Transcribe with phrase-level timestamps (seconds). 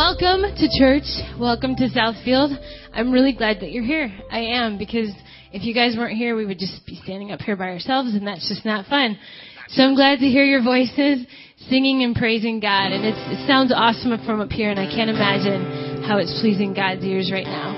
[0.00, 1.04] welcome to church.
[1.38, 2.56] Welcome to Southfield.
[2.90, 4.10] I'm really glad that you're here.
[4.32, 5.12] I am because
[5.52, 8.26] if you guys weren't here, we would just be standing up here by ourselves, and
[8.26, 9.18] that's just not fun.
[9.68, 11.26] So I'm glad to hear your voices
[11.68, 16.02] singing and praising God, and it sounds awesome from up here, and I can't imagine
[16.08, 17.76] how it's pleasing God's ears right now.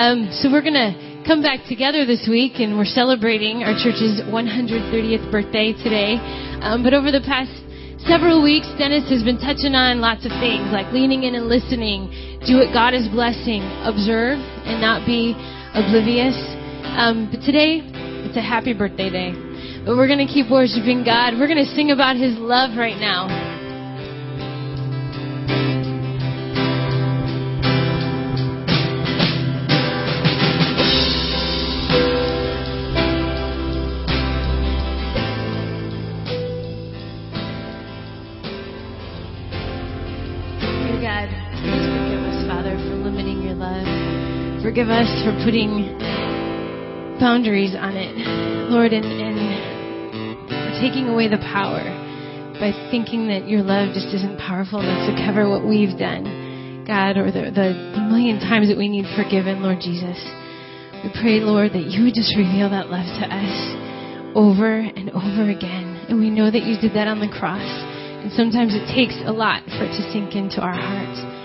[0.00, 5.30] Um, so we're gonna come back together this week, and we're celebrating our church's 130th
[5.30, 6.16] birthday today.
[6.64, 7.52] Um, but over the past
[8.06, 12.10] several weeks, Dennis has been touching on lots of things like leaning in and listening,
[12.46, 15.34] do what God is blessing, observe and not be
[15.74, 16.36] oblivious.
[16.94, 17.82] Um, but today,
[18.28, 19.32] it's a happy birthday day.
[19.84, 21.34] But we're going to keep worshiping God.
[21.34, 23.47] We're going to sing about His love right now.
[44.78, 45.90] Forgive us for putting
[47.18, 48.14] boundaries on it,
[48.70, 51.82] Lord, and, and taking away the power
[52.62, 57.18] by thinking that your love just isn't powerful enough to cover what we've done, God,
[57.18, 60.14] or the, the, the million times that we need forgiven, Lord Jesus.
[61.02, 63.58] We pray, Lord, that you would just reveal that love to us
[64.38, 66.06] over and over again.
[66.06, 67.66] And we know that you did that on the cross.
[67.66, 71.37] And sometimes it takes a lot for it to sink into our hearts.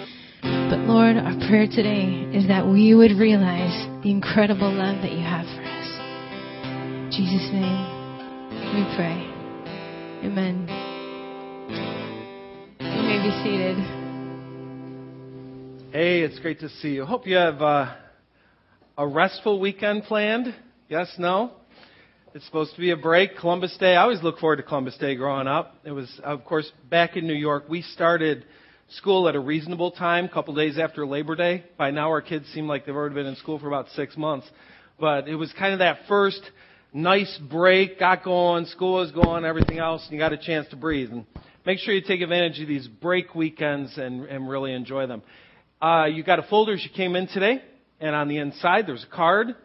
[0.74, 5.20] But Lord, our prayer today is that we would realize the incredible love that you
[5.20, 5.88] have for us.
[6.66, 7.78] In Jesus' name,
[8.74, 9.22] we pray.
[10.26, 10.66] Amen.
[12.80, 13.78] You may be seated.
[15.94, 17.06] Hey, it's great to see you.
[17.06, 17.94] Hope you have uh,
[18.98, 20.56] a restful weekend planned.
[20.90, 21.52] Yes, no?
[22.34, 23.38] It's supposed to be a break.
[23.38, 23.96] Columbus Day.
[23.96, 25.76] I always look forward to Columbus Day growing up.
[25.86, 27.66] It was, of course, back in New York.
[27.70, 28.48] We started
[28.90, 31.64] school at a reasonable time, a couple days after Labor Day.
[31.78, 34.48] By now, our kids seem like they've already been in school for about six months.
[35.00, 36.42] But it was kind of that first
[36.94, 40.76] nice break, got going, school was going, everything else, and you got a chance to
[40.76, 41.12] breathe.
[41.12, 41.26] And
[41.66, 45.24] make sure you take advantage of these break weekends and, and really enjoy them.
[45.82, 47.62] Uh, you got a folder as you came in today,
[48.00, 49.56] and on the inside there's a card.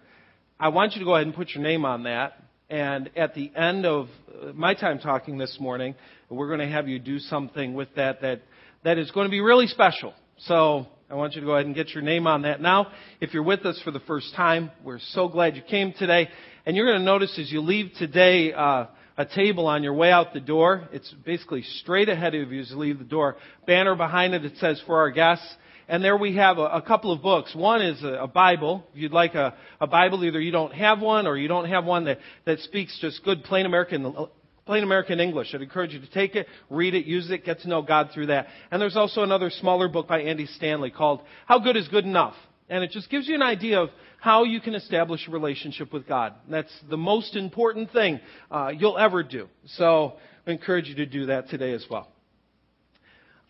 [0.59, 2.43] I want you to go ahead and put your name on that.
[2.71, 4.09] And at the end of
[4.55, 5.95] my time talking this morning,
[6.29, 8.43] we're going to have you do something with that that
[8.89, 10.15] that is going to be really special.
[10.39, 12.91] So I want you to go ahead and get your name on that now.
[13.21, 16.31] If you're with us for the first time, we're so glad you came today.
[16.65, 18.87] And you're going to notice as you leave today, uh,
[19.19, 20.89] a table on your way out the door.
[20.91, 23.37] It's basically straight ahead of you as you leave the door.
[23.67, 25.47] Banner behind it, it says for our guests.
[25.87, 27.55] And there we have a, a couple of books.
[27.55, 28.87] One is a, a Bible.
[28.95, 31.85] If you'd like a, a Bible, either you don't have one or you don't have
[31.85, 34.29] one that, that speaks just good plain American
[34.69, 35.55] plain American English.
[35.55, 38.27] I'd encourage you to take it, read it, use it, get to know God through
[38.27, 38.49] that.
[38.71, 42.35] And there's also another smaller book by Andy Stanley called How Good is Good Enough?
[42.69, 43.89] And it just gives you an idea of
[44.21, 46.35] how you can establish a relationship with God.
[46.51, 48.21] That's the most important thing
[48.51, 49.49] uh, you'll ever do.
[49.69, 52.07] So I encourage you to do that today as well.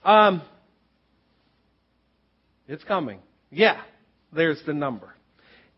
[0.05, 0.41] Um,
[2.69, 3.19] it's coming.
[3.51, 3.81] Yeah,
[4.33, 5.13] there's the number.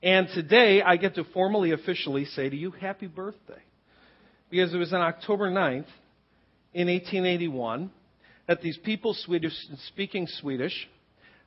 [0.03, 3.63] And today I get to formally, officially say to you, Happy birthday
[4.51, 5.87] because it was on October 9th
[6.75, 7.91] in 1881
[8.49, 9.53] that these people Swedish,
[9.89, 10.89] speaking Swedish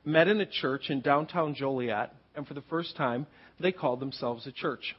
[0.04, 3.26] met in a church in downtown Joliet, and for the first time,
[3.60, 4.96] they called themselves a church.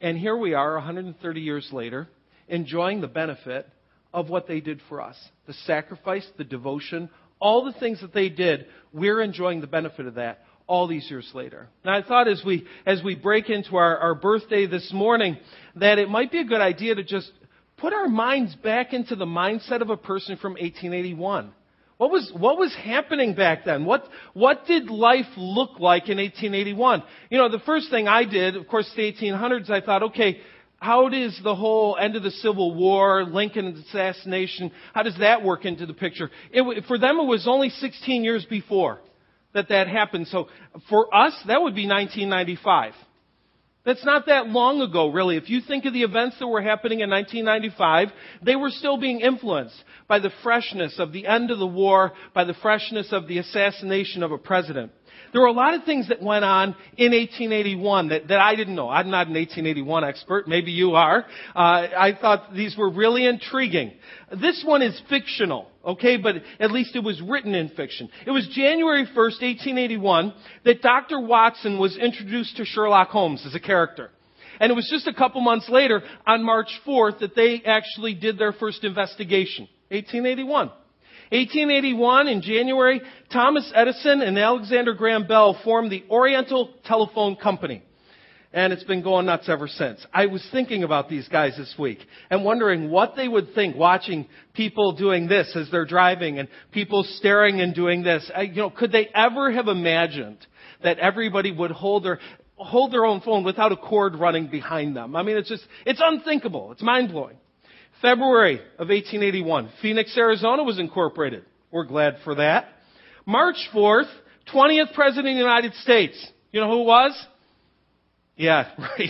[0.00, 2.08] And here we are, 130 years later,
[2.48, 3.68] enjoying the benefit
[4.12, 5.16] of what they did for us
[5.46, 8.66] the sacrifice, the devotion, all the things that they did.
[8.92, 11.68] We're enjoying the benefit of that all these years later.
[11.84, 15.36] Now I thought as we, as we break into our, our birthday this morning,
[15.76, 17.30] that it might be a good idea to just
[17.76, 21.52] put our minds back into the mindset of a person from 1881.
[21.96, 23.84] What was, what was happening back then?
[23.84, 27.02] What, what did life look like in 1881?
[27.30, 30.40] You know, the first thing I did, of course, the 1800s, I thought, okay,
[30.78, 35.64] how does the whole end of the Civil War, Lincoln's assassination, how does that work
[35.64, 36.30] into the picture?
[36.50, 39.00] It, for them, it was only 16 years before
[39.54, 40.28] that that happened.
[40.28, 40.48] So
[40.88, 42.92] for us, that would be 1995.
[43.84, 45.36] That's not that long ago, really.
[45.36, 48.08] If you think of the events that were happening in 1995,
[48.42, 49.76] they were still being influenced
[50.08, 54.22] by the freshness of the end of the war, by the freshness of the assassination
[54.22, 54.90] of a president.
[55.34, 58.76] There were a lot of things that went on in 1881 that, that I didn't
[58.76, 58.88] know.
[58.88, 60.46] I'm not an 1881 expert.
[60.46, 61.26] Maybe you are.
[61.56, 63.94] Uh, I thought these were really intriguing.
[64.40, 68.10] This one is fictional, okay, but at least it was written in fiction.
[68.24, 70.34] It was January 1st, 1881,
[70.66, 71.18] that Dr.
[71.18, 74.10] Watson was introduced to Sherlock Holmes as a character.
[74.60, 78.38] And it was just a couple months later, on March 4th, that they actually did
[78.38, 79.66] their first investigation.
[79.88, 80.70] 1881.
[81.34, 83.02] 1881, in January,
[83.32, 87.82] Thomas Edison and Alexander Graham Bell formed the Oriental Telephone Company.
[88.52, 90.06] And it's been going nuts ever since.
[90.12, 91.98] I was thinking about these guys this week
[92.30, 97.02] and wondering what they would think watching people doing this as they're driving and people
[97.02, 98.30] staring and doing this.
[98.32, 100.38] I, you know, could they ever have imagined
[100.84, 102.20] that everybody would hold their,
[102.54, 105.16] hold their own phone without a cord running behind them?
[105.16, 106.70] I mean, it's just, it's unthinkable.
[106.70, 107.38] It's mind blowing.
[108.04, 111.42] February of 1881, Phoenix, Arizona was incorporated.
[111.70, 112.66] We're glad for that.
[113.24, 114.10] March 4th,
[114.52, 116.28] 20th President of the United States.
[116.52, 117.26] You know who it was?
[118.36, 119.08] Yeah, right.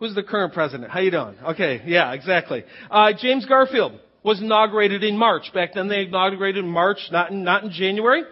[0.00, 0.90] Who's the current president?
[0.90, 1.36] How you doing?
[1.50, 2.64] Okay, yeah, exactly.
[2.90, 3.92] Uh, James Garfield
[4.24, 5.44] was inaugurated in March.
[5.54, 8.24] Back then they inaugurated in March, not in, not in January.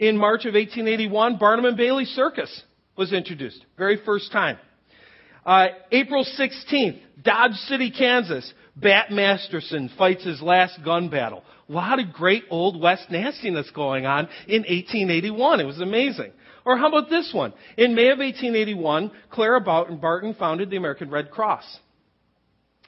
[0.00, 2.62] In March of 1881, Barnum and Bailey Circus
[2.96, 3.64] was introduced.
[3.78, 4.58] Very first time.
[5.46, 8.52] Uh, April 16th, Dodge City, Kansas.
[8.76, 11.44] Bat Masterson fights his last gun battle.
[11.68, 15.60] A lot of great old West nastiness going on in 1881.
[15.60, 16.32] It was amazing.
[16.64, 17.52] Or how about this one?
[17.76, 21.64] In May of 1881, Clara Barton founded the American Red Cross.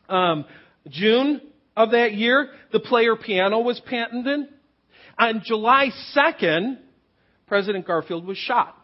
[0.09, 0.45] Um,
[0.89, 1.41] June
[1.77, 4.49] of that year, the player piano was patented.
[5.19, 6.79] On July 2nd,
[7.47, 8.77] President Garfield was shot.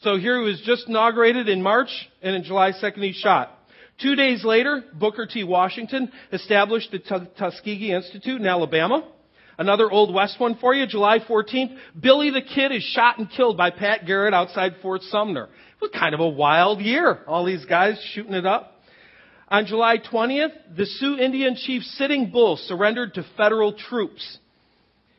[0.00, 1.88] So here he was just inaugurated in March,
[2.20, 3.58] and in July 2nd he's shot.
[4.00, 5.44] Two days later, Booker T.
[5.44, 6.98] Washington established the
[7.38, 9.08] Tuskegee Institute in Alabama.
[9.56, 11.76] Another Old West one for you, July 14th.
[11.98, 15.44] Billy the Kid is shot and killed by Pat Garrett outside Fort Sumner.
[15.44, 17.20] It was kind of a wild year.
[17.28, 18.72] All these guys shooting it up.
[19.48, 24.38] On July 20th, the Sioux Indian chief Sitting Bull surrendered to federal troops.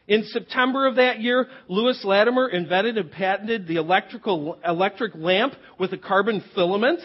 [0.07, 5.93] In September of that year, Lewis Latimer invented and patented the electrical, electric lamp with
[5.93, 6.99] a carbon filament.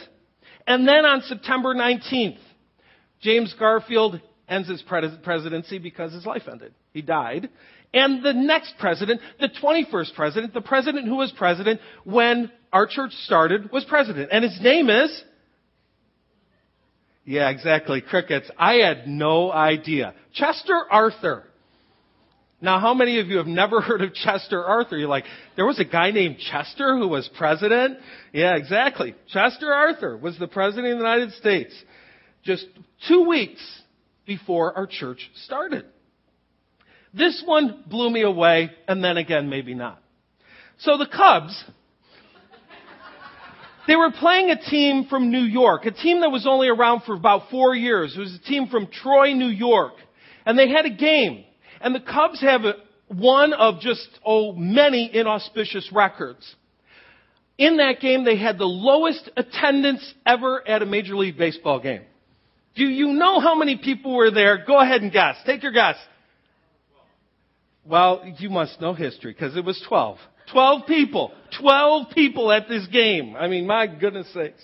[0.66, 2.38] And then on September 19th,
[3.20, 6.74] James Garfield ends his presidency because his life ended.
[6.92, 7.48] He died.
[7.92, 13.12] And the next president, the 21st president, the president who was president when our church
[13.24, 14.30] started was president.
[14.32, 15.24] And his name is?
[17.24, 18.00] Yeah, exactly.
[18.00, 18.50] Crickets.
[18.58, 20.14] I had no idea.
[20.32, 21.44] Chester Arthur.
[22.62, 24.98] Now, how many of you have never heard of Chester Arthur?
[24.98, 25.24] You're like,
[25.56, 27.98] there was a guy named Chester who was president?
[28.32, 29.14] Yeah, exactly.
[29.28, 31.74] Chester Arthur was the president of the United States.
[32.42, 32.66] Just
[33.08, 33.60] two weeks
[34.26, 35.84] before our church started.
[37.12, 40.00] This one blew me away, and then again, maybe not.
[40.78, 41.64] So the Cubs,
[43.86, 47.14] they were playing a team from New York, a team that was only around for
[47.14, 48.14] about four years.
[48.16, 49.94] It was a team from Troy, New York.
[50.46, 51.44] And they had a game.
[51.80, 52.62] And the Cubs have
[53.08, 56.54] one of just, oh, many inauspicious records.
[57.58, 62.02] In that game, they had the lowest attendance ever at a Major League Baseball game.
[62.76, 64.64] Do you know how many people were there?
[64.64, 65.36] Go ahead and guess.
[65.44, 65.96] Take your guess.
[67.84, 70.18] Well, you must know history because it was 12.
[70.52, 71.32] 12 people.
[71.60, 73.34] 12 people at this game.
[73.36, 74.62] I mean, my goodness sakes.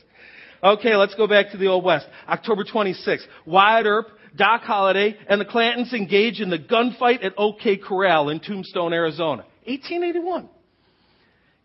[0.62, 2.06] Okay, let's go back to the Old West.
[2.28, 3.24] October 26th.
[3.44, 8.40] Wyatt Earp, Doc Holliday, and the Clantons engage in the gunfight at OK Corral in
[8.40, 9.44] Tombstone, Arizona.
[9.64, 10.48] 1881.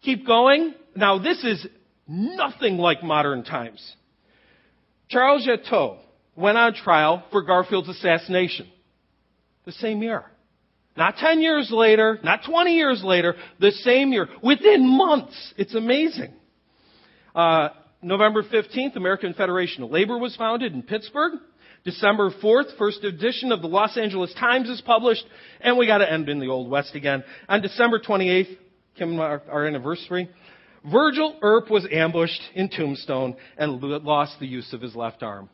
[0.03, 0.73] Keep going.
[0.95, 1.65] Now, this is
[2.07, 3.95] nothing like modern times.
[5.10, 6.00] Charles Guiteau
[6.36, 8.67] went on trial for Garfield's assassination.
[9.65, 10.25] The same year.
[10.98, 14.27] Not 10 years later, not 20 years later, the same year.
[14.41, 15.53] Within months.
[15.57, 16.34] It's amazing.
[17.34, 17.69] Uh,
[18.01, 21.34] November 15th, American Federation of Labor was founded in Pittsburgh.
[21.83, 25.23] December 4th, first edition of the Los Angeles Times is published,
[25.59, 27.23] and we got to end in the Old West again.
[27.50, 28.55] On December 28th,
[28.97, 30.29] Kim, our, our anniversary,
[30.89, 35.50] Virgil Earp was ambushed in Tombstone and lost the use of his left arm.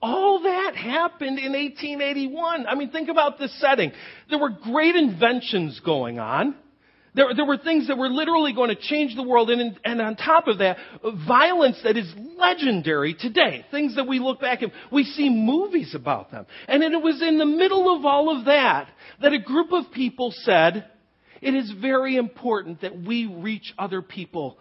[0.00, 2.66] All that happened in 1881.
[2.66, 3.92] I mean, think about this setting.
[4.30, 6.54] There were great inventions going on.
[7.16, 10.16] There, there were things that were literally going to change the world, and, and on
[10.16, 10.76] top of that,
[11.26, 13.64] violence that is legendary today.
[13.70, 16.46] Things that we look back and we see movies about them.
[16.68, 18.88] And it was in the middle of all of that
[19.22, 20.90] that a group of people said,
[21.40, 24.58] it is very important that we reach other people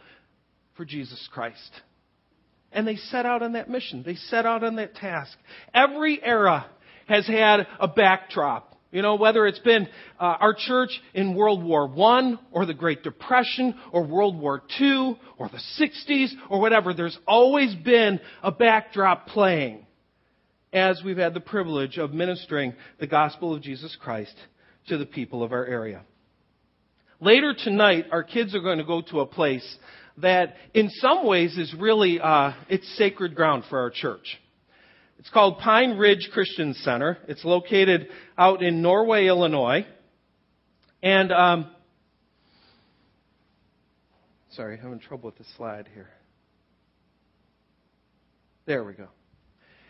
[0.78, 1.72] for Jesus Christ.
[2.72, 4.02] And they set out on that mission.
[4.06, 5.38] They set out on that task.
[5.74, 6.68] Every era
[7.08, 8.75] has had a backdrop.
[8.92, 9.88] You know, whether it's been
[10.20, 15.20] uh, our church in World War I, or the Great Depression, or World War II,
[15.38, 19.86] or the 60s, or whatever, there's always been a backdrop playing
[20.72, 24.36] as we've had the privilege of ministering the gospel of Jesus Christ
[24.88, 26.04] to the people of our area.
[27.22, 29.78] Later tonight, our kids are going to go to a place
[30.18, 34.38] that in some ways is really, uh, it's sacred ground for our church.
[35.20, 37.18] It's called Pine Ridge Christian Center.
[37.28, 39.86] It's located out in Norway, Illinois.
[41.02, 41.72] And, um,
[44.52, 46.10] sorry, having trouble with the slide here.
[48.66, 49.08] There we go.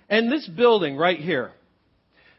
[0.10, 1.52] And this building right here,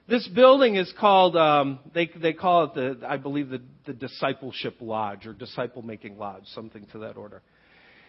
[0.08, 4.76] this building is called, um, they, they call it the, I believe, the, the Discipleship
[4.80, 7.42] Lodge or Disciple Making Lodge, something to that order.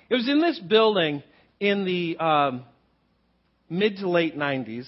[0.09, 1.23] It was in this building
[1.59, 2.65] in the um,
[3.69, 4.87] mid to late 90s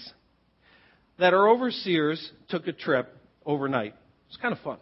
[1.18, 3.92] that our overseers took a trip overnight.
[3.92, 4.78] It was kind of fun.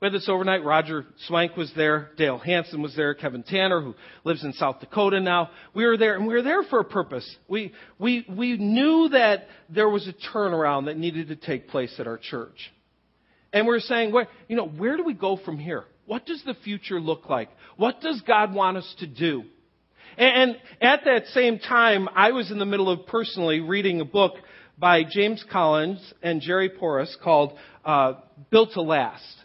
[0.00, 0.64] We had this overnight.
[0.64, 2.10] Roger Swank was there.
[2.16, 3.12] Dale Hanson was there.
[3.12, 3.94] Kevin Tanner, who
[4.24, 5.50] lives in South Dakota now.
[5.74, 7.36] We were there, and we were there for a purpose.
[7.48, 12.06] We, we, we knew that there was a turnaround that needed to take place at
[12.06, 12.72] our church.
[13.52, 15.84] And we were saying, where, you know, where do we go from here?
[16.06, 17.50] What does the future look like?
[17.76, 19.44] What does God want us to do?
[20.16, 24.34] And, at that same time, I was in the middle of personally reading a book
[24.78, 27.52] by James Collins and Jerry Porras called
[27.84, 28.14] uh,
[28.50, 29.36] Built to Last.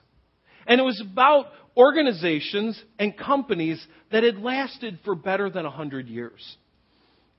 [0.65, 6.57] And it was about organizations and companies that had lasted for better than 100 years.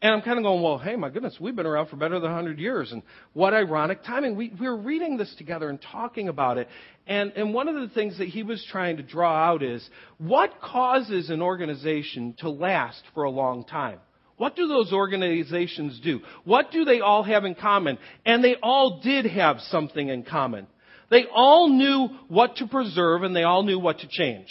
[0.03, 2.31] And I'm kind of going, well, hey, my goodness, we've been around for better than
[2.31, 2.93] 100 years.
[2.93, 4.37] And what ironic timing.
[4.37, 6.69] We, we were reading this together and talking about it.
[7.07, 9.89] And, and one of the things that he was trying to draw out is
[10.19, 13.99] what causes an organization to last for a long time?
[14.37, 16.21] What do those organizations do?
[16.45, 17.99] What do they all have in common?
[18.27, 20.67] And they all did have something in common.
[21.11, 24.49] They all knew what to preserve and they all knew what to change.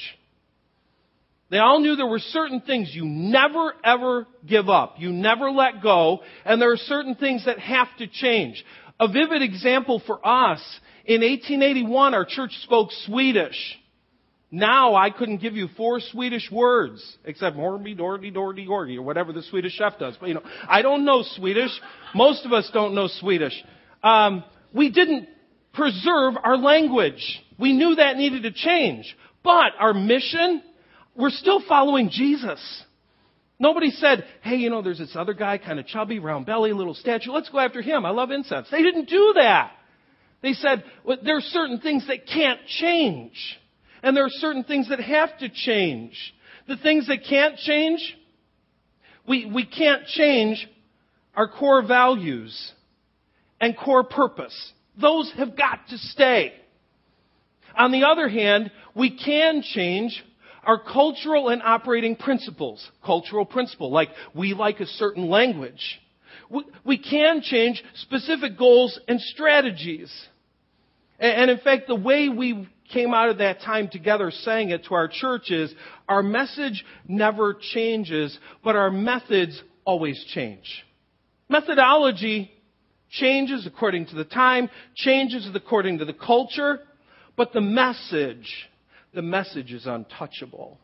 [1.56, 4.96] They all knew there were certain things you never ever give up.
[4.98, 6.20] You never let go.
[6.44, 8.62] And there are certain things that have to change.
[9.00, 10.60] A vivid example for us,
[11.06, 13.56] in 1881 our church spoke Swedish.
[14.52, 19.32] Now I couldn't give you four Swedish words, except Horby, Dordy, Dordy, Orgy, or whatever
[19.32, 20.18] the Swedish chef does.
[20.20, 21.72] But you know, I don't know Swedish.
[22.14, 23.54] Most of us don't know Swedish.
[24.04, 24.44] Um,
[24.74, 25.30] we didn't
[25.72, 27.42] preserve our language.
[27.58, 29.16] We knew that needed to change.
[29.42, 30.62] But our mission,
[31.16, 32.84] we're still following Jesus.
[33.58, 36.94] Nobody said, hey, you know, there's this other guy, kind of chubby, round belly, little
[36.94, 37.32] statue.
[37.32, 38.06] Let's go after him.
[38.06, 38.68] I love incense.
[38.70, 39.72] They didn't do that.
[40.42, 43.34] They said, well, there are certain things that can't change.
[44.04, 46.14] And there are certain things that have to change.
[46.68, 48.16] The things that can't change,
[49.28, 50.68] we, we can't change
[51.36, 52.72] our core values
[53.62, 54.74] and core purpose.
[55.00, 56.54] Those have got to stay.
[57.78, 60.24] On the other hand, we can change
[60.66, 62.90] our cultural and operating principles.
[63.06, 66.02] Cultural principle, like we like a certain language.
[66.84, 70.12] We can change specific goals and strategies.
[71.20, 74.94] And in fact, the way we came out of that time together saying it to
[74.94, 75.74] our church is
[76.08, 80.86] our message never changes, but our methods always change.
[81.50, 82.52] Methodology
[83.10, 86.80] changes according to the time, changes according to the culture,
[87.36, 88.70] but the message,
[89.16, 90.80] the message is untouchable.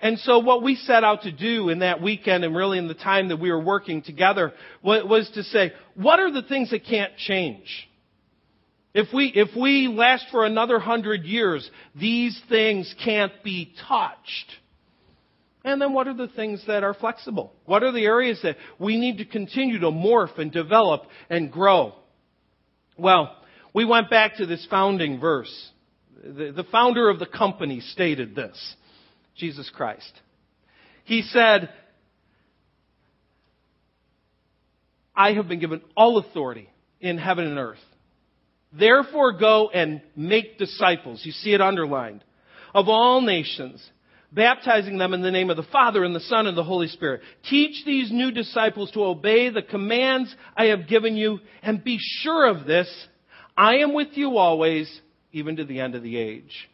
[0.00, 2.94] And so what we set out to do in that weekend and really in the
[2.94, 4.52] time that we were working together
[4.82, 7.88] was to say, what are the things that can't change?
[8.92, 14.52] If we, if we last for another hundred years, these things can't be touched.
[15.64, 17.52] And then what are the things that are flexible?
[17.64, 21.94] What are the areas that we need to continue to morph and develop and grow?
[22.98, 23.34] Well,
[23.72, 25.70] we went back to this founding verse.
[26.24, 28.74] The, the founder of the company stated this.
[29.36, 30.12] Jesus Christ.
[31.04, 31.68] He said,
[35.14, 36.68] I have been given all authority
[37.00, 37.78] in heaven and earth.
[38.72, 41.20] Therefore go and make disciples.
[41.24, 42.24] You see it underlined.
[42.74, 43.86] Of all nations
[44.34, 47.20] baptizing them in the name of the Father and the Son and the Holy Spirit.
[47.48, 52.48] Teach these new disciples to obey the commands I have given you, and be sure
[52.48, 52.88] of this,
[53.56, 54.90] I am with you always,
[55.34, 56.68] even to the end of the age.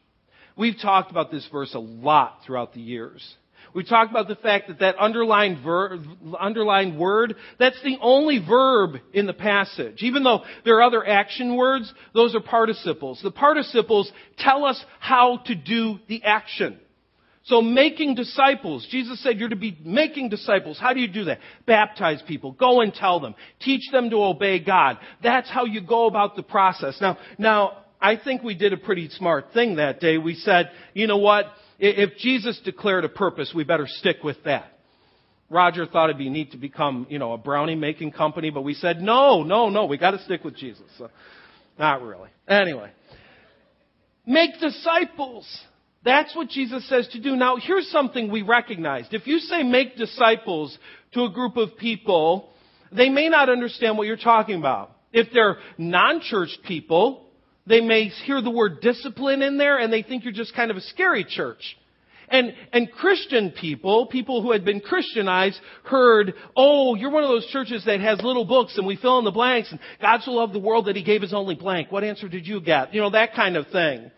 [0.57, 3.37] We've talked about this verse a lot throughout the years.
[3.75, 6.01] We talked about the fact that that underlined, ver-
[6.39, 10.03] underlined word, that's the only verb in the passage.
[10.03, 13.21] Even though there are other action words, those are participles.
[13.23, 16.79] The participles tell us how to do the action.
[17.45, 20.79] So making disciples, Jesus said you're to be making disciples.
[20.79, 21.39] How do you do that?
[21.65, 22.53] Baptize people.
[22.53, 23.35] Go and tell them.
[23.61, 24.99] Teach them to obey God.
[25.23, 26.99] That's how you go about the process.
[27.01, 30.19] Now, now, I think we did a pretty smart thing that day.
[30.19, 31.47] We said, you know what?
[31.79, 34.79] If Jesus declared a purpose, we better stick with that.
[35.49, 38.75] Roger thought it'd be neat to become, you know, a brownie making company, but we
[38.75, 40.85] said, no, no, no, we gotta stick with Jesus.
[40.97, 41.11] So,
[41.79, 42.31] not really.
[42.47, 42.91] Anyway.
[44.27, 45.47] Make disciples.
[46.05, 47.35] That's what Jesus says to do.
[47.35, 49.13] Now, here's something we recognized.
[49.13, 50.77] If you say make disciples
[51.13, 52.51] to a group of people,
[52.93, 54.93] they may not understand what you're talking about.
[55.13, 57.27] If they're non-church people,
[57.71, 60.77] They may hear the word discipline in there and they think you're just kind of
[60.77, 61.77] a scary church.
[62.29, 67.47] And, and Christian people, people who had been Christianized, heard, oh, you're one of those
[67.47, 70.53] churches that has little books and we fill in the blanks and God so loved
[70.53, 71.93] the world that he gave his only blank.
[71.93, 72.93] What answer did you get?
[72.93, 74.11] You know, that kind of thing.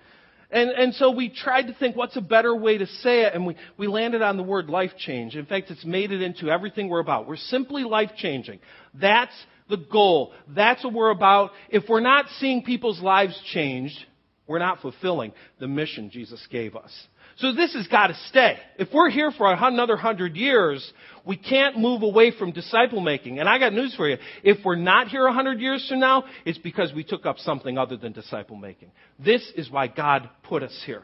[0.51, 3.47] And, and so we tried to think what's a better way to say it and
[3.47, 5.37] we, we landed on the word life change.
[5.37, 7.29] In fact, it's made it into everything we're about.
[7.29, 8.61] We're simply life changing.
[8.95, 9.35] That's
[9.73, 10.33] the goal.
[10.55, 11.51] That's what we're about.
[11.71, 13.99] If we're not seeing people's lives changed,
[14.47, 16.91] we're not fulfilling the mission Jesus gave us.
[17.39, 18.59] So this has got to stay.
[18.79, 20.93] If we're here for another hundred years,
[21.25, 23.41] we can't move away from disciple making.
[23.41, 24.19] And I got news for you.
[24.45, 27.79] If we're not here a hundred years from now, it's because we took up something
[27.79, 28.91] other than disciple making.
[29.19, 31.03] This is why God put us here.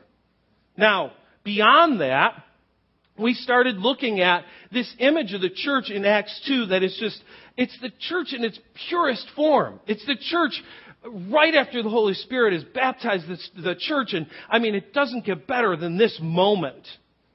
[0.77, 2.45] Now, beyond that,
[3.19, 7.23] we started looking at this image of the church in Acts 2 that is just,
[7.57, 8.59] it's the church in its
[8.89, 9.81] purest form.
[9.87, 10.63] It's the church
[11.31, 14.13] right after the Holy Spirit has baptized the church.
[14.13, 16.87] And I mean, it doesn't get better than this moment.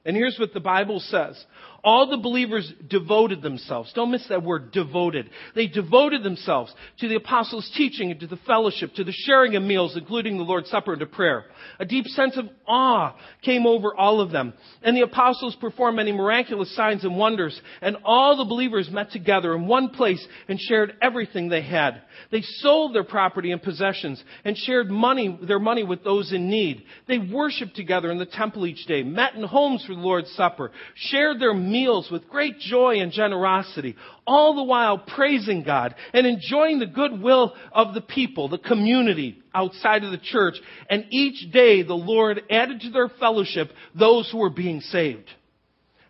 [0.04, 1.42] And here's what the Bible says.
[1.84, 3.92] All the believers devoted themselves.
[3.94, 5.28] Don't miss that word, devoted.
[5.54, 9.62] They devoted themselves to the apostles' teaching and to the fellowship, to the sharing of
[9.62, 11.44] meals, including the Lord's Supper and to prayer.
[11.78, 14.54] A deep sense of awe came over all of them.
[14.82, 17.60] And the apostles performed many miraculous signs and wonders.
[17.82, 22.00] And all the believers met together in one place and shared everything they had.
[22.30, 26.84] They sold their property and possessions and shared money, their money with those in need.
[27.06, 30.72] They worshiped together in the temple each day, met in homes for the Lord's Supper,
[30.94, 36.78] shared their meals with great joy and generosity, all the while praising God and enjoying
[36.78, 40.54] the goodwill of the people, the community outside of the church.
[40.88, 45.28] And each day the Lord added to their fellowship those who were being saved.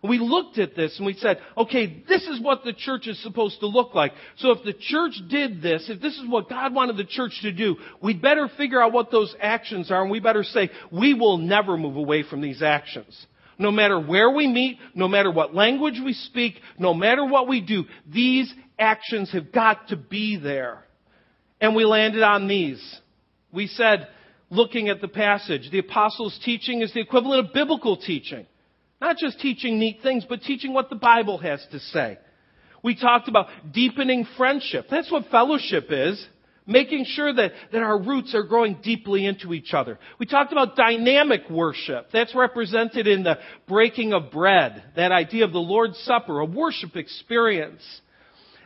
[0.03, 3.59] We looked at this and we said, okay, this is what the church is supposed
[3.61, 4.11] to look like.
[4.37, 7.51] So if the church did this, if this is what God wanted the church to
[7.51, 11.39] do, we'd better figure out what those actions are and we better say, we will
[11.39, 13.25] never move away from these actions.
[13.57, 17.61] No matter where we meet, no matter what language we speak, no matter what we
[17.61, 20.83] do, these actions have got to be there.
[21.61, 22.81] And we landed on these.
[23.51, 24.07] We said,
[24.49, 28.45] looking at the passage, the apostles' teaching is the equivalent of biblical teaching.
[28.99, 32.17] Not just teaching neat things, but teaching what the Bible has to say.
[32.83, 34.87] We talked about deepening friendship.
[34.89, 36.23] That's what fellowship is
[36.65, 39.99] making sure that, that our roots are growing deeply into each other.
[40.19, 42.07] We talked about dynamic worship.
[42.11, 46.95] That's represented in the breaking of bread, that idea of the Lord's Supper, a worship
[46.95, 47.83] experience.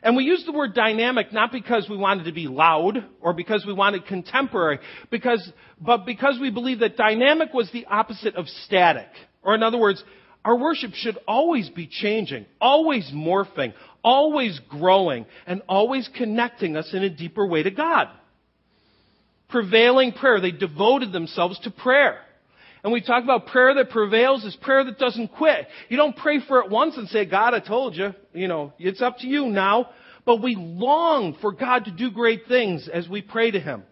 [0.01, 3.65] And we use the word dynamic not because we wanted to be loud or because
[3.65, 9.09] we wanted contemporary, because, but because we believe that dynamic was the opposite of static.
[9.43, 10.01] Or in other words,
[10.45, 13.73] our worship should always be changing, always morphing,
[14.03, 18.07] always growing, and always connecting us in a deeper way to God.
[19.49, 22.19] Prevailing prayer, they devoted themselves to prayer.
[22.83, 25.67] And we talk about prayer that prevails is prayer that doesn't quit.
[25.89, 29.01] You don't pray for it once and say, God, I told you, you know, it's
[29.01, 29.89] up to you now.
[30.25, 33.83] But we long for God to do great things as we pray to Him.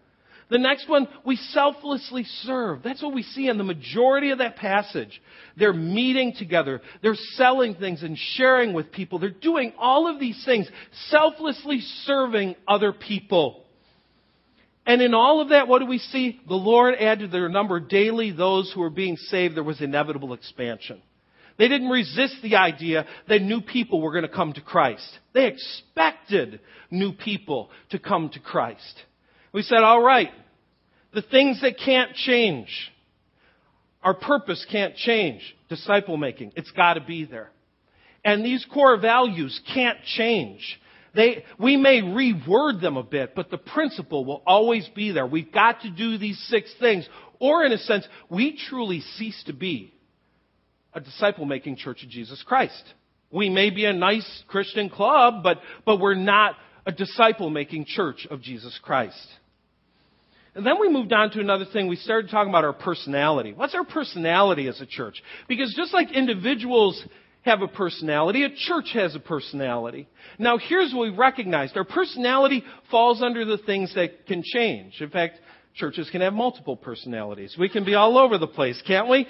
[0.50, 2.82] The next one, we selflessly serve.
[2.82, 5.20] That's what we see in the majority of that passage.
[5.58, 6.80] They're meeting together.
[7.02, 9.18] They're selling things and sharing with people.
[9.18, 10.68] They're doing all of these things,
[11.08, 13.64] selflessly serving other people.
[14.86, 16.40] And in all of that, what do we see?
[16.48, 19.54] The Lord added to their number daily those who were being saved.
[19.54, 21.02] There was inevitable expansion.
[21.58, 25.06] They didn't resist the idea that new people were going to come to Christ.
[25.34, 29.02] They expected new people to come to Christ.
[29.52, 30.30] We said, all right,
[31.14, 32.68] the things that can't change,
[34.02, 35.42] our purpose can't change.
[35.68, 37.50] Disciple making, it's got to be there.
[38.24, 40.80] And these core values can't change.
[41.14, 45.26] They, we may reword them a bit, but the principle will always be there.
[45.26, 47.08] We've got to do these six things.
[47.40, 49.92] Or in a sense, we truly cease to be
[50.92, 52.82] a disciple making church of Jesus Christ.
[53.30, 56.56] We may be a nice Christian club, but, but we're not
[56.88, 59.28] a disciple making church of Jesus Christ.
[60.54, 61.86] And then we moved on to another thing.
[61.86, 63.52] We started talking about our personality.
[63.52, 65.22] What's our personality as a church?
[65.48, 67.00] Because just like individuals
[67.42, 70.08] have a personality, a church has a personality.
[70.38, 71.76] Now here's what we recognized.
[71.76, 74.94] Our personality falls under the things that can change.
[75.00, 75.38] In fact,
[75.74, 77.54] churches can have multiple personalities.
[77.58, 79.26] We can be all over the place, can't we?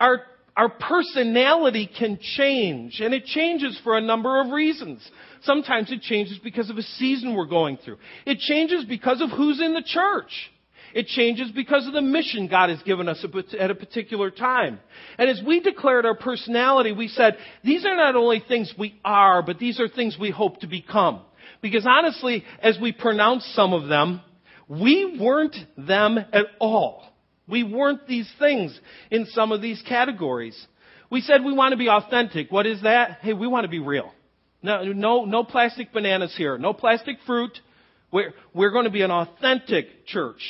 [0.00, 0.22] Our
[0.56, 5.06] our personality can change, and it changes for a number of reasons.
[5.42, 7.98] Sometimes it changes because of a season we're going through.
[8.24, 10.50] It changes because of who's in the church.
[10.94, 13.22] It changes because of the mission God has given us
[13.58, 14.80] at a particular time.
[15.18, 19.42] And as we declared our personality, we said, these are not only things we are,
[19.42, 21.20] but these are things we hope to become.
[21.60, 24.22] Because honestly, as we pronounce some of them,
[24.68, 27.04] We weren't them at all.
[27.48, 28.78] We weren't these things
[29.10, 30.56] in some of these categories.
[31.10, 32.50] We said we want to be authentic.
[32.50, 33.18] What is that?
[33.22, 34.12] Hey, we want to be real.
[34.62, 36.58] No, no, no plastic bananas here.
[36.58, 37.56] No plastic fruit.
[38.10, 40.40] We're, we're going to be an authentic church.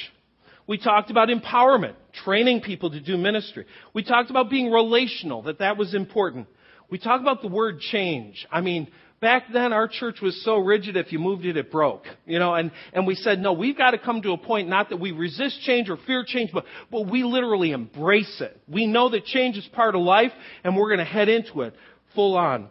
[0.67, 3.67] We talked about empowerment, training people to do ministry.
[3.95, 6.49] We talked about being relational, that that was important.
[6.91, 8.47] We talk about the word change.
[8.51, 8.89] I mean,
[9.21, 12.05] back then our church was so rigid if you moved it, it broke.
[12.27, 14.91] You know, and, and we said, no, we've got to come to a point not
[14.91, 18.61] that we resist change or fear change, but, but we literally embrace it.
[18.69, 20.33] We know that change is part of life
[20.65, 21.75] and we're going to head into it
[22.15, 22.69] full on.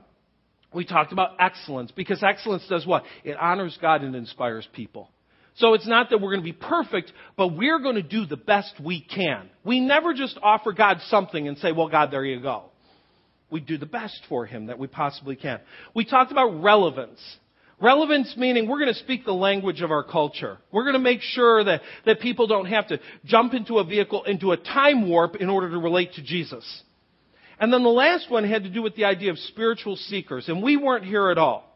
[0.73, 3.03] We talked about excellence because excellence does what?
[3.23, 5.09] It honors God and inspires people.
[5.57, 8.35] So it's not that we're going to be perfect, but we're going to do the
[8.35, 9.49] best we can.
[9.63, 12.71] We never just offer God something and say, well, God, there you go.
[13.49, 15.59] We do the best for Him that we possibly can.
[15.93, 17.19] We talked about relevance.
[17.79, 20.57] Relevance meaning we're going to speak the language of our culture.
[20.71, 24.23] We're going to make sure that, that people don't have to jump into a vehicle,
[24.23, 26.65] into a time warp in order to relate to Jesus.
[27.59, 30.63] And then the last one had to do with the idea of spiritual seekers, and
[30.63, 31.71] we weren't here at all.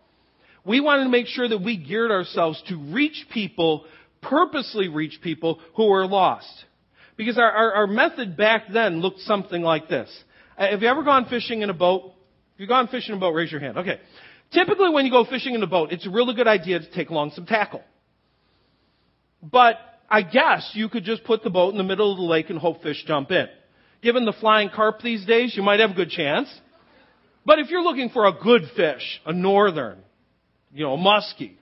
[0.65, 3.85] We wanted to make sure that we geared ourselves to reach people,
[4.21, 6.65] purposely reach people who are lost.
[7.15, 10.09] Because our, our, our method back then looked something like this.
[10.59, 12.13] Uh, have you ever gone fishing in a boat?
[12.53, 13.77] If you've gone fishing in a boat, raise your hand.
[13.77, 13.99] Okay.
[14.51, 17.09] Typically when you go fishing in a boat, it's a really good idea to take
[17.09, 17.81] along some tackle.
[19.41, 19.75] But
[20.09, 22.59] I guess you could just put the boat in the middle of the lake and
[22.59, 23.47] hope fish jump in.
[24.01, 26.49] Given the flying carp these days, you might have a good chance.
[27.45, 29.99] But if you're looking for a good fish, a northern,
[30.73, 31.53] you know, a muskie,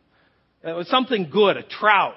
[0.64, 2.16] uh, something good, a trout,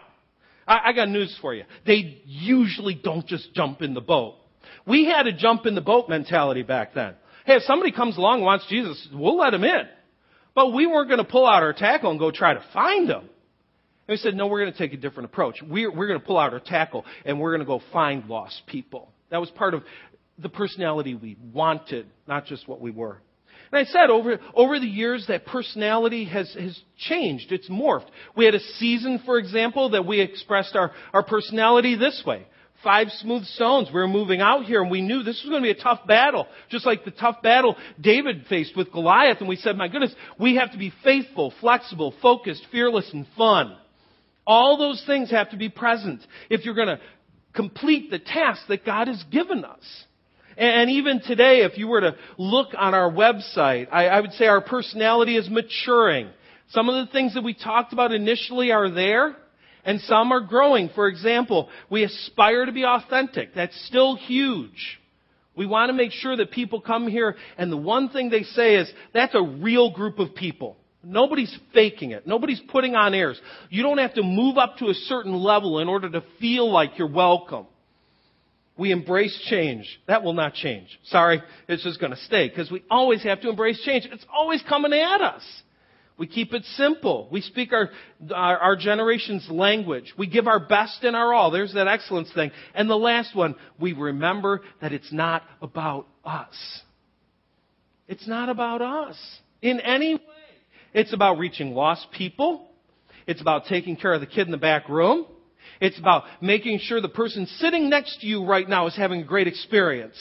[0.66, 1.64] I, I got news for you.
[1.86, 4.36] They usually don't just jump in the boat.
[4.90, 7.14] We had a jump in the boat mentality back then.
[7.46, 9.88] Hey, if somebody comes along and wants Jesus, we'll let him in.
[10.52, 13.20] But we weren't going to pull out our tackle and go try to find him.
[13.20, 13.28] And
[14.08, 15.62] we said, no, we're going to take a different approach.
[15.62, 18.62] We're, we're going to pull out our tackle and we're going to go find lost
[18.66, 19.12] people.
[19.30, 19.84] That was part of
[20.38, 23.18] the personality we wanted, not just what we were.
[23.70, 27.52] And I said over, over the years that personality has, has changed.
[27.52, 28.08] It's morphed.
[28.36, 32.46] We had a season, for example, that we expressed our, our personality this way.
[32.82, 33.88] Five smooth stones.
[33.88, 36.06] We were moving out here and we knew this was going to be a tough
[36.06, 36.46] battle.
[36.70, 39.38] Just like the tough battle David faced with Goliath.
[39.40, 43.76] And we said, my goodness, we have to be faithful, flexible, focused, fearless, and fun.
[44.46, 47.00] All those things have to be present if you're going to
[47.54, 49.84] complete the task that God has given us.
[50.56, 54.46] And even today, if you were to look on our website, I, I would say
[54.46, 56.28] our personality is maturing.
[56.70, 59.36] Some of the things that we talked about initially are there,
[59.84, 60.90] and some are growing.
[60.94, 63.54] For example, we aspire to be authentic.
[63.54, 65.00] That's still huge.
[65.56, 68.76] We want to make sure that people come here and the one thing they say
[68.76, 70.76] is, that's a real group of people.
[71.02, 72.26] Nobody's faking it.
[72.26, 73.40] Nobody's putting on airs.
[73.70, 76.98] You don't have to move up to a certain level in order to feel like
[76.98, 77.66] you're welcome
[78.80, 80.00] we embrace change.
[80.08, 80.98] That will not change.
[81.04, 84.08] Sorry, it's just going to stay because we always have to embrace change.
[84.10, 85.42] It's always coming at us.
[86.20, 87.30] We keep it simple.
[87.32, 87.88] We speak our,
[88.30, 90.12] our, our, generation's language.
[90.18, 91.50] We give our best and our all.
[91.50, 92.50] There's that excellence thing.
[92.74, 96.82] And the last one, we remember that it's not about us.
[98.06, 99.16] It's not about us
[99.62, 100.20] in any way.
[100.92, 102.68] It's about reaching lost people.
[103.26, 105.24] It's about taking care of the kid in the back room.
[105.80, 109.24] It's about making sure the person sitting next to you right now is having a
[109.24, 110.16] great experience.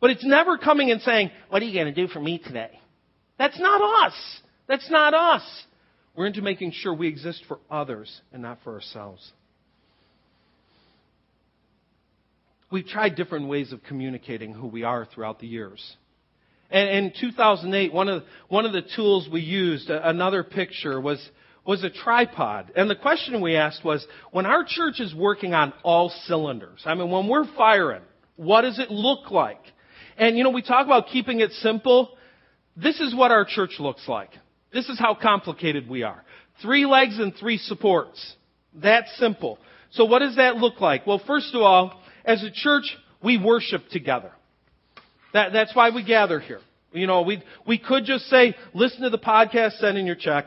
[0.00, 2.78] But it's never coming and saying, what are you going to do for me today?
[3.40, 4.14] That's not us.
[4.66, 5.42] That's not us.
[6.14, 9.32] We're into making sure we exist for others and not for ourselves.
[12.70, 15.96] We've tried different ways of communicating who we are throughout the years.
[16.70, 21.20] And in 2008, one of, one of the tools we used, another picture, was
[21.66, 22.72] was a tripod.
[22.76, 26.94] And the question we asked was, when our church is working on all cylinders, I
[26.94, 28.02] mean, when we're firing,
[28.36, 29.60] what does it look like?
[30.16, 32.10] And you know, we talk about keeping it simple.
[32.76, 34.30] This is what our church looks like.
[34.76, 36.22] This is how complicated we are.
[36.60, 38.34] Three legs and three supports.
[38.74, 39.58] That's simple.
[39.92, 41.06] So what does that look like?
[41.06, 42.84] Well, first of all, as a church,
[43.24, 44.32] we worship together.
[45.32, 46.60] That, that's why we gather here.
[46.92, 50.44] You know, we, we could just say, listen to the podcast, send in your check.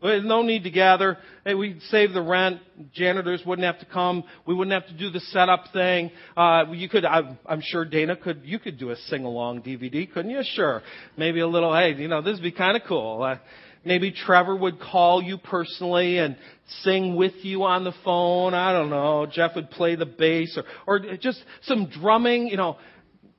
[0.00, 1.18] There's no need to gather.
[1.44, 2.60] Hey, we'd save the rent.
[2.94, 4.22] Janitors wouldn't have to come.
[4.46, 6.12] We wouldn't have to do the setup thing.
[6.36, 10.30] Uh, you could, I'm, I'm sure Dana could, you could do a sing-along DVD, couldn't
[10.30, 10.42] you?
[10.54, 10.82] Sure.
[11.16, 13.22] Maybe a little, hey, you know, this would be kind of cool.
[13.24, 13.38] Uh,
[13.84, 16.36] maybe Trevor would call you personally and
[16.82, 18.54] sing with you on the phone.
[18.54, 19.26] I don't know.
[19.30, 22.76] Jeff would play the bass or, or just some drumming, you know.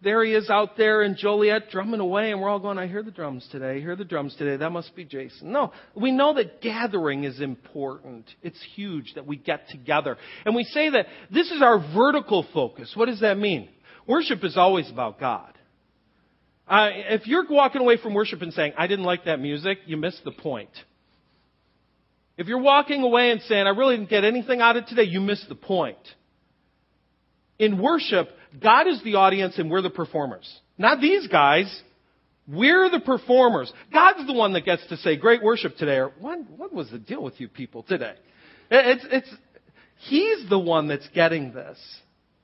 [0.01, 3.03] there he is out there in Joliet drumming away, and we're all going, I hear
[3.03, 5.51] the drums today, I hear the drums today, that must be Jason.
[5.51, 8.25] No, we know that gathering is important.
[8.41, 10.17] It's huge that we get together.
[10.45, 12.93] And we say that this is our vertical focus.
[12.95, 13.69] What does that mean?
[14.07, 15.53] Worship is always about God.
[16.69, 19.97] Uh, if you're walking away from worship and saying, I didn't like that music, you
[19.97, 20.69] missed the point.
[22.37, 25.19] If you're walking away and saying, I really didn't get anything out of today, you
[25.19, 25.97] missed the point.
[27.57, 28.29] In worship,
[28.61, 30.47] God is the audience and we're the performers.
[30.77, 31.81] Not these guys.
[32.47, 33.73] We're the performers.
[33.91, 36.99] God's the one that gets to say, great worship today, or what, what was the
[36.99, 38.13] deal with you people today?
[38.71, 39.29] It's, it's,
[40.07, 41.77] he's the one that's getting this,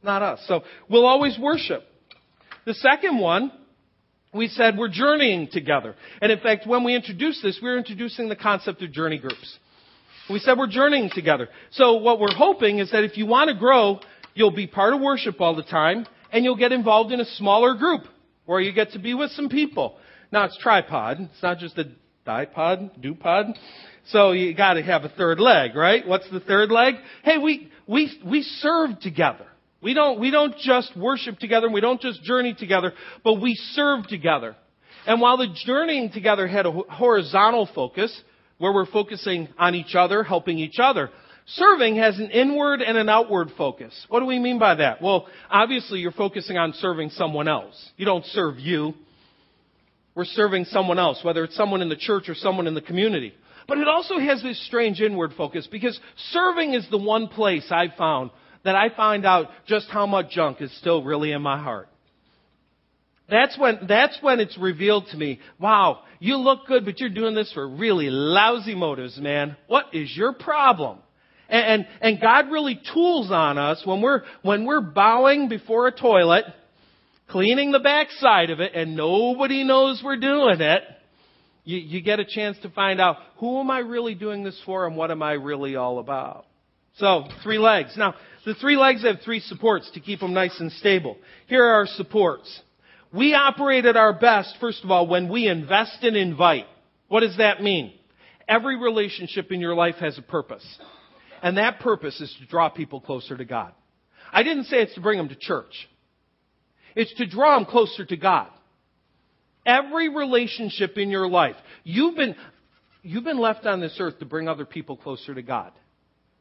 [0.03, 0.43] not us.
[0.47, 1.83] So we'll always worship.
[2.65, 3.51] The second one,
[4.35, 5.95] we said we're journeying together.
[6.21, 9.57] And in fact, when we introduced this, we we're introducing the concept of journey groups.
[10.29, 11.49] We said we're journeying together.
[11.71, 13.99] So what we're hoping is that if you want to grow,
[14.35, 17.73] You'll be part of worship all the time, and you'll get involved in a smaller
[17.73, 18.01] group
[18.45, 19.97] where you get to be with some people.
[20.31, 21.21] Now it's tripod.
[21.21, 21.85] It's not just a
[22.27, 23.53] dipod, dupod.
[24.07, 26.05] So you got to have a third leg, right?
[26.05, 26.95] What's the third leg?
[27.23, 29.45] Hey, we we we serve together.
[29.85, 31.67] We don't we don't just worship together.
[31.67, 32.91] and We don't just journey together,
[33.23, 34.55] but we serve together.
[35.05, 38.11] And while the journeying together had a horizontal focus,
[38.57, 41.11] where we're focusing on each other, helping each other,
[41.47, 43.93] Serving has an inward and an outward focus.
[44.09, 44.99] What do we mean by that?
[44.99, 47.91] Well, obviously you're focusing on serving someone else.
[47.97, 48.95] You don't serve you.
[50.15, 53.35] We're serving someone else, whether it's someone in the church or someone in the community.
[53.67, 55.99] But it also has this strange inward focus because
[56.31, 58.31] serving is the one place I've found
[58.65, 61.87] that I find out just how much junk is still really in my heart.
[63.29, 67.33] That's when, that's when it's revealed to me, wow, you look good, but you're doing
[67.33, 69.55] this for really lousy motives, man.
[69.67, 70.99] What is your problem?
[71.47, 76.45] And, and, God really tools on us when we're, when we're bowing before a toilet,
[77.29, 80.83] cleaning the backside of it, and nobody knows we're doing it.
[81.63, 84.87] You, you get a chance to find out who am I really doing this for
[84.87, 86.47] and what am I really all about.
[86.97, 87.93] So, three legs.
[87.97, 91.17] Now, the three legs have three supports to keep them nice and stable.
[91.47, 92.61] Here are our supports.
[93.11, 96.65] We operate at our best, first of all, when we invest and invite.
[97.07, 97.93] What does that mean?
[98.47, 100.65] Every relationship in your life has a purpose.
[101.41, 103.73] And that purpose is to draw people closer to God.
[104.31, 105.87] I didn't say it's to bring them to church.
[106.95, 108.47] It's to draw them closer to God.
[109.65, 112.35] Every relationship in your life, you've been,
[113.01, 115.71] you've been left on this earth to bring other people closer to God.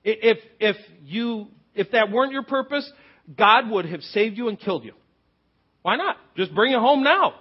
[0.04, 2.90] If, if you, if that weren't your purpose,
[3.36, 4.92] God would have saved you and killed you.
[5.82, 6.16] Why not?
[6.36, 7.34] Just bring it home now.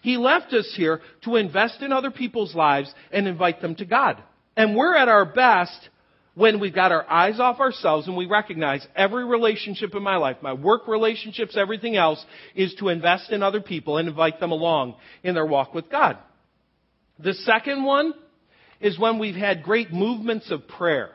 [0.00, 4.22] He left us here to invest in other people's lives and invite them to God.
[4.56, 5.88] And we're at our best
[6.34, 10.36] when we've got our eyes off ourselves and we recognize every relationship in my life,
[10.40, 14.94] my work relationships, everything else, is to invest in other people and invite them along
[15.24, 16.16] in their walk with God.
[17.18, 18.14] The second one
[18.80, 21.10] is when we've had great movements of prayer.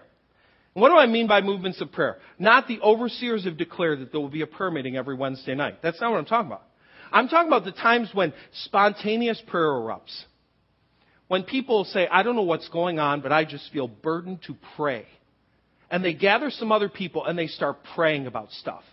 [0.73, 2.17] What do I mean by movements of prayer?
[2.39, 5.81] Not the overseers have declared that there will be a prayer meeting every Wednesday night.
[5.83, 6.63] That's not what I'm talking about.
[7.12, 8.33] I'm talking about the times when
[8.63, 10.23] spontaneous prayer erupts.
[11.27, 14.55] When people say, I don't know what's going on, but I just feel burdened to
[14.75, 15.05] pray.
[15.91, 18.83] And they gather some other people and they start praying about stuff.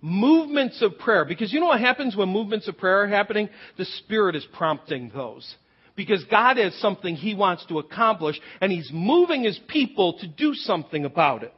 [0.00, 1.24] Movements of prayer.
[1.24, 3.48] Because you know what happens when movements of prayer are happening?
[3.78, 5.56] The Spirit is prompting those.
[5.96, 10.54] Because God has something He wants to accomplish and He's moving His people to do
[10.54, 11.54] something about it.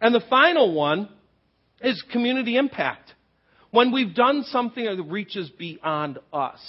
[0.00, 1.08] And the final one
[1.80, 3.12] is community impact.
[3.70, 6.60] When we've done something that reaches beyond us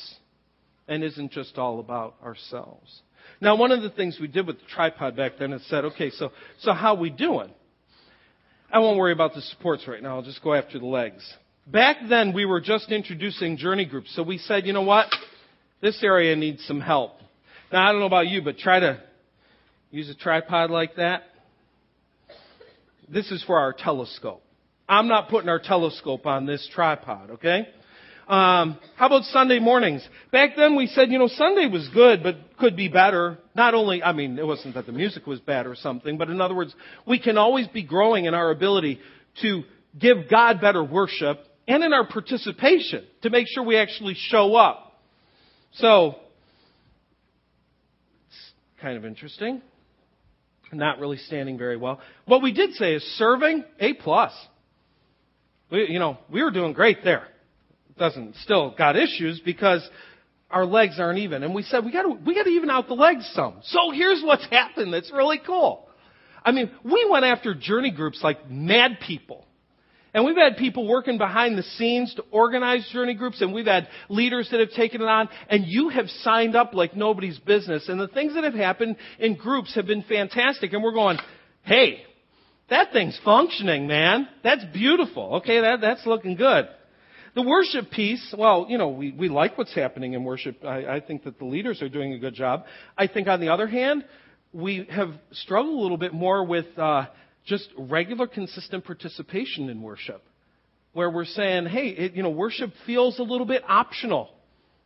[0.88, 3.02] and isn't just all about ourselves.
[3.42, 6.10] Now, one of the things we did with the tripod back then is said, okay,
[6.12, 7.52] so, so how we doing?
[8.72, 10.16] I won't worry about the supports right now.
[10.16, 11.22] I'll just go after the legs.
[11.68, 14.13] Back then, we were just introducing journey groups.
[14.16, 15.08] So we said, you know what?
[15.84, 17.12] This area needs some help.
[17.69, 19.04] Now, I don't know about you, but try to
[19.91, 21.24] use a tripod like that.
[23.10, 24.41] This is for our telescope.
[24.88, 27.67] I'm not putting our telescope on this tripod, okay?
[28.30, 30.08] Um, how about Sunday mornings?
[30.32, 33.38] Back then we said, you know, Sunday was good, but could be better.
[33.54, 36.39] Not only, I mean, it wasn't that the music was bad or something, but in
[36.39, 36.74] other words,
[37.06, 39.02] we can always be growing in our ability
[39.41, 39.63] to
[40.00, 44.91] give God better worship and in our participation to make sure we actually show up.
[45.76, 46.16] So,
[48.28, 49.62] it's kind of interesting.
[50.72, 52.00] Not really standing very well.
[52.26, 54.32] What we did say is serving, A plus.
[55.70, 57.28] We, you know, we were doing great there
[57.98, 59.88] doesn't still got issues because
[60.50, 61.44] our legs aren't even.
[61.44, 63.56] And we said we got to we got to even out the legs some.
[63.64, 64.94] So here's what's happened.
[64.94, 65.88] That's really cool.
[66.46, 69.46] I mean, we went after journey groups like mad people.
[70.13, 73.88] And we've had people working behind the scenes to organize journey groups, and we've had
[74.10, 77.89] leaders that have taken it on, and you have signed up like nobody's business.
[77.89, 80.71] And the things that have happened in groups have been fantastic.
[80.73, 81.17] And we're going,
[81.63, 82.04] hey,
[82.69, 84.28] that thing's functioning, man.
[84.43, 85.38] That's beautiful.
[85.38, 86.67] Okay, that, that's looking good.
[87.36, 90.63] The worship piece, well, you know, we, we like what's happening in worship.
[90.63, 92.65] I, I think that the leaders are doing a good job.
[92.95, 94.06] I think on the other hand,
[94.52, 97.08] we have struggled a little bit more with uh,
[97.45, 100.23] just regular, consistent participation in worship,
[100.93, 104.29] where we're saying, hey, it, you know, worship feels a little bit optional.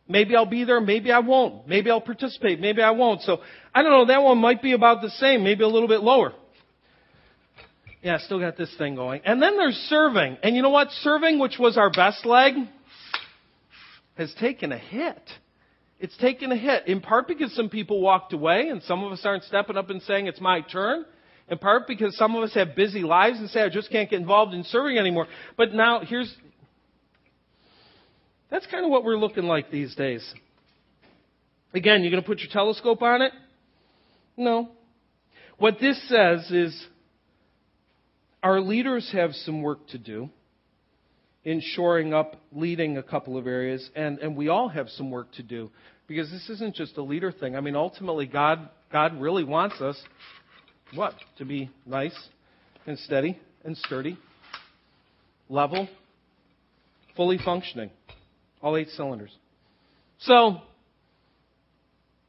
[0.08, 1.68] Maybe I'll be there, maybe I won't.
[1.68, 3.22] Maybe I'll participate, maybe I won't.
[3.22, 3.38] So,
[3.74, 6.32] I don't know, that one might be about the same, maybe a little bit lower.
[8.02, 9.22] Yeah, still got this thing going.
[9.24, 10.38] And then there's serving.
[10.42, 10.90] And you know what?
[11.02, 12.54] Serving, which was our best leg,
[14.16, 15.20] has taken a hit.
[16.00, 19.20] It's taken a hit, in part because some people walked away and some of us
[19.24, 21.04] aren't stepping up and saying it's my turn
[21.50, 24.20] in part because some of us have busy lives and say, I just can't get
[24.20, 25.26] involved in serving anymore.
[25.56, 26.34] But now, here's
[28.50, 30.26] that's kind of what we're looking like these days.
[31.74, 33.32] Again, you're going to put your telescope on it?
[34.36, 34.70] No.
[35.58, 36.86] What this says is
[38.42, 40.30] our leaders have some work to do
[41.44, 45.30] in shoring up, leading a couple of areas, and, and we all have some work
[45.32, 45.70] to do
[46.06, 47.54] because this isn't just a leader thing.
[47.54, 50.00] I mean, ultimately, God, God really wants us
[50.94, 51.14] what?
[51.38, 52.16] To be nice
[52.86, 54.18] and steady and sturdy,
[55.48, 55.88] level,
[57.16, 57.90] fully functioning,
[58.62, 59.34] all eight cylinders.
[60.20, 60.58] So,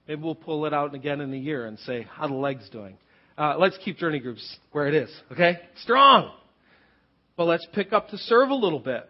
[0.07, 2.97] maybe we'll pull it out again in a year and say, how the legs doing?
[3.37, 5.59] Uh, let's keep journey groups where it is, okay?
[5.81, 6.31] Strong.
[7.37, 9.09] But let's pick up to serve a little bit.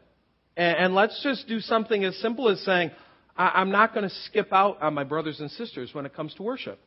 [0.55, 2.91] And, and let's just do something as simple as saying,
[3.35, 6.33] I, am not going to skip out on my brothers and sisters when it comes
[6.35, 6.79] to worship.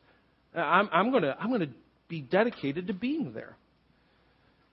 [0.55, 1.69] I'm, I'm going to I'm going to
[2.13, 3.57] be dedicated to being there.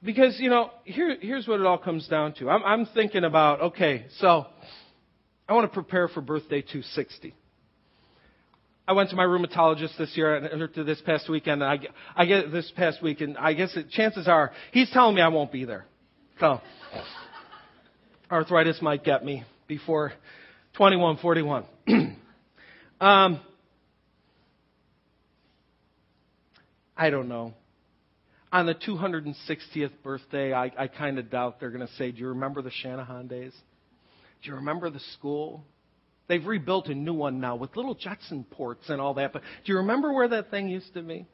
[0.03, 2.51] Because, you know, here, here's what it all comes down to.
[2.51, 4.45] I'm, I'm thinking about, okay, so
[5.49, 7.35] I want to prepare for birthday 260.
[8.87, 11.79] I went to my rheumatologist this year, or to this past weekend, and I,
[12.15, 15.29] I get this past week, and I guess it, chances are he's telling me I
[15.29, 15.87] won't be there.
[16.41, 16.61] So,
[18.31, 20.11] arthritis might get me before
[20.75, 21.65] 2141.
[23.01, 23.41] um,
[27.01, 27.55] I don't know.
[28.53, 32.29] On the 260th birthday, I, I kind of doubt they're going to say, Do you
[32.29, 33.55] remember the Shanahan days?
[34.43, 35.65] Do you remember the school?
[36.29, 39.33] They've rebuilt a new one now with little Jetson ports and all that.
[39.33, 41.27] But do you remember where that thing used to be?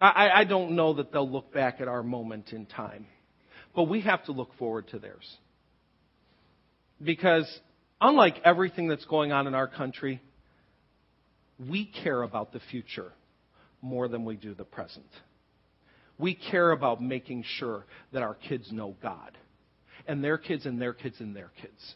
[0.00, 3.06] I, I don't know that they'll look back at our moment in time.
[3.76, 5.36] But we have to look forward to theirs.
[7.00, 7.48] Because
[8.00, 10.20] unlike everything that's going on in our country,
[11.70, 13.12] we care about the future
[13.82, 15.06] more than we do the present.
[16.18, 19.36] We care about making sure that our kids know God,
[20.06, 21.94] and their kids, and their kids, and their kids.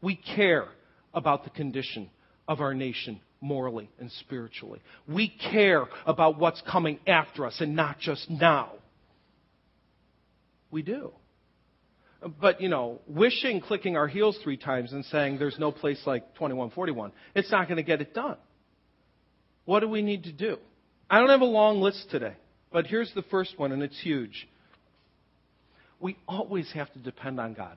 [0.00, 0.68] We care
[1.12, 2.10] about the condition
[2.46, 4.80] of our nation morally and spiritually.
[5.08, 8.72] We care about what's coming after us and not just now.
[10.70, 11.12] We do.
[12.40, 16.34] But, you know, wishing, clicking our heels three times and saying there's no place like
[16.34, 18.36] 2141, it's not going to get it done.
[19.68, 20.56] What do we need to do?
[21.10, 22.32] I don't have a long list today,
[22.72, 24.48] but here's the first one, and it's huge.
[26.00, 27.76] We always have to depend on God.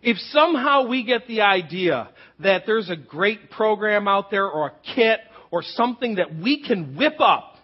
[0.00, 2.08] If somehow we get the idea
[2.40, 5.20] that there's a great program out there or a kit
[5.50, 7.56] or something that we can whip up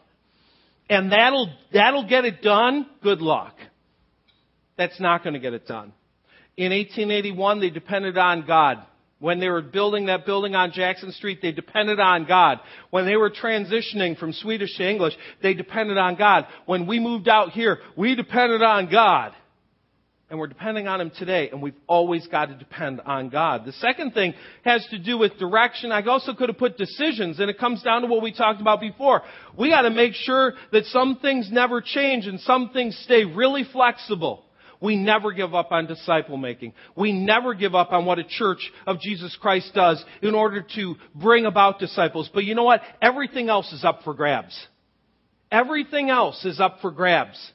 [0.91, 3.55] and that'll, that'll get it done, good luck.
[4.77, 5.95] That's not going to get it done.
[6.59, 8.85] In 1881, they depended on God.
[9.25, 12.61] When they were building that building on Jackson Street, they depended on God.
[12.91, 16.47] When they were transitioning from Swedish to English, they depended on God.
[16.67, 19.33] When we moved out here, we depended on God.
[20.29, 23.65] And we're depending on Him today, and we've always got to depend on God.
[23.65, 25.91] The second thing has to do with direction.
[25.91, 28.79] I also could have put decisions, and it comes down to what we talked about
[28.79, 29.23] before.
[29.59, 33.65] We got to make sure that some things never change and some things stay really
[33.73, 34.45] flexible.
[34.85, 36.75] We never give up on disciple making.
[36.95, 40.97] We never give up on what a church of Jesus Christ does in order to
[41.15, 42.29] bring about disciples.
[42.35, 42.83] But you know what?
[43.01, 44.55] Everything else is up for grabs.
[45.51, 47.53] Everything else is up for grabs.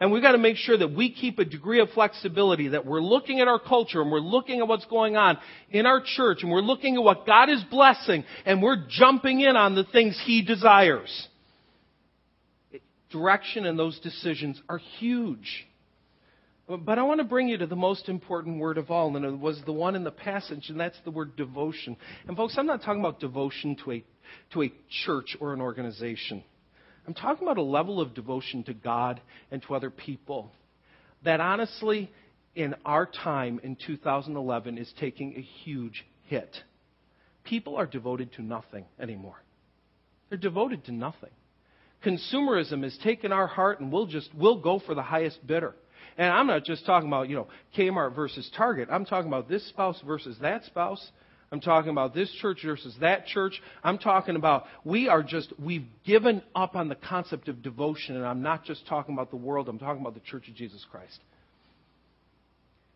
[0.00, 3.02] And we've got to make sure that we keep a degree of flexibility, that we're
[3.02, 5.36] looking at our culture and we're looking at what's going on
[5.68, 9.54] in our church and we're looking at what God is blessing and we're jumping in
[9.54, 11.28] on the things He desires.
[13.10, 15.66] Direction and those decisions are huge.
[16.66, 19.38] But I want to bring you to the most important word of all, and it
[19.38, 21.96] was the one in the passage, and that's the word devotion.
[22.26, 24.04] And folks, I'm not talking about devotion to a,
[24.54, 24.72] to a
[25.04, 26.42] church or an organization.
[27.06, 30.52] I'm talking about a level of devotion to God and to other people
[31.22, 32.10] that honestly,
[32.54, 36.54] in our time in 2011, is taking a huge hit.
[37.44, 39.42] People are devoted to nothing anymore.
[40.28, 41.30] They're devoted to nothing.
[42.04, 45.74] Consumerism has taken our heart and we'll just, we'll go for the highest bidder.
[46.16, 48.88] And I'm not just talking about, you know, Kmart versus Target.
[48.90, 51.10] I'm talking about this spouse versus that spouse.
[51.50, 53.60] I'm talking about this church versus that church.
[53.82, 58.16] I'm talking about we are just, we've given up on the concept of devotion.
[58.16, 60.84] And I'm not just talking about the world, I'm talking about the church of Jesus
[60.90, 61.20] Christ.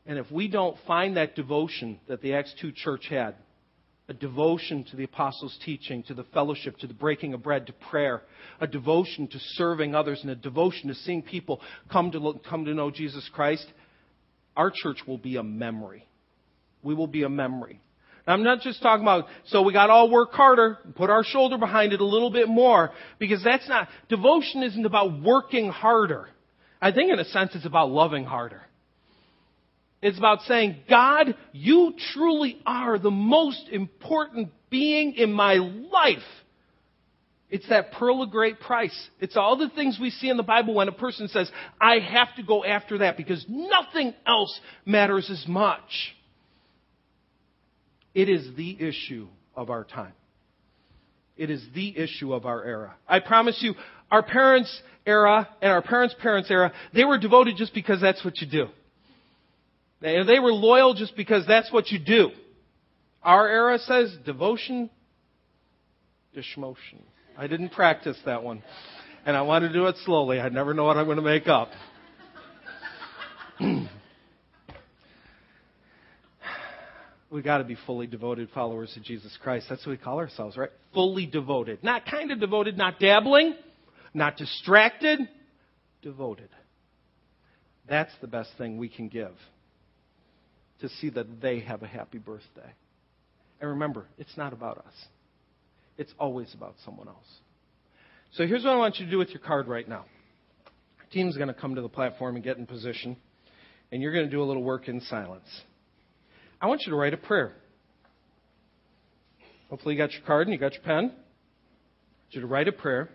[0.06, 3.34] And if we don't find that devotion that the Acts 2 church had,
[4.08, 7.72] a devotion to the apostles' teaching, to the fellowship, to the breaking of bread, to
[7.72, 8.22] prayer,
[8.60, 11.60] a devotion to serving others, and a devotion to seeing people
[11.92, 13.66] come to, look, come to know Jesus Christ,
[14.56, 16.06] our church will be a memory.
[16.82, 17.80] We will be a memory.
[18.26, 21.92] I'm not just talking about, so we got all work harder, put our shoulder behind
[21.92, 26.28] it a little bit more, because that's not, devotion isn't about working harder.
[26.80, 28.62] I think in a sense it's about loving harder.
[30.00, 36.18] It's about saying, God, you truly are the most important being in my life.
[37.50, 38.96] It's that pearl of great price.
[39.20, 42.34] It's all the things we see in the Bible when a person says, I have
[42.36, 46.14] to go after that because nothing else matters as much.
[48.14, 50.12] It is the issue of our time.
[51.36, 52.96] It is the issue of our era.
[53.08, 53.74] I promise you,
[54.10, 58.40] our parents' era and our parents' parents' era, they were devoted just because that's what
[58.40, 58.68] you do.
[60.00, 62.30] They were loyal just because that's what you do.
[63.22, 64.90] Our era says devotion,
[66.36, 67.02] dishmotion.
[67.36, 68.62] I didn't practice that one.
[69.26, 70.40] And I want to do it slowly.
[70.40, 71.70] I never know what I'm going to make up.
[77.30, 79.66] we got to be fully devoted followers of Jesus Christ.
[79.68, 80.70] That's what we call ourselves, right?
[80.94, 81.82] Fully devoted.
[81.82, 83.56] Not kind of devoted, not dabbling,
[84.14, 85.18] not distracted,
[86.02, 86.50] devoted.
[87.88, 89.32] That's the best thing we can give
[90.80, 92.72] to see that they have a happy birthday.
[93.60, 94.94] And remember, it's not about us.
[95.96, 97.26] It's always about someone else.
[98.32, 100.04] So here's what I want you to do with your card right now.
[101.00, 103.16] Our team's going to come to the platform and get in position,
[103.90, 105.48] and you're going to do a little work in silence.
[106.60, 107.52] I want you to write a prayer.
[109.70, 110.96] Hopefully, you got your card and you got your pen.
[110.96, 111.14] I want
[112.30, 113.10] you to write a prayer.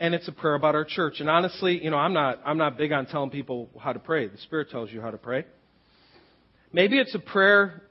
[0.00, 1.14] And it's a prayer about our church.
[1.18, 4.28] And honestly, you know, I'm not, I'm not big on telling people how to pray.
[4.28, 5.44] The Spirit tells you how to pray.
[6.72, 7.82] Maybe it's a prayer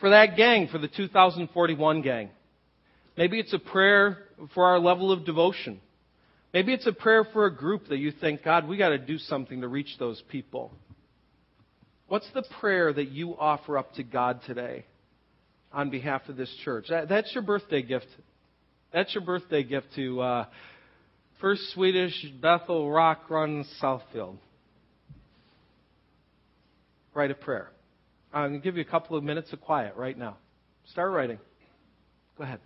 [0.00, 2.30] for that gang, for the 2041 gang.
[3.16, 4.18] Maybe it's a prayer
[4.54, 5.80] for our level of devotion.
[6.52, 9.18] Maybe it's a prayer for a group that you think, God, we got to do
[9.18, 10.72] something to reach those people.
[12.08, 14.84] What's the prayer that you offer up to God today
[15.72, 16.86] on behalf of this church?
[16.90, 18.08] That, that's your birthday gift.
[18.92, 20.44] That's your birthday gift to uh,
[21.40, 24.36] First Swedish Bethel Rock Run Southfield.
[27.14, 27.70] Write a prayer.
[28.32, 30.38] I'm going to give you a couple of minutes of quiet right now.
[30.86, 31.38] Start writing.
[32.38, 32.60] Go ahead.